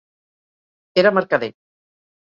[1.01, 1.53] Era mercader.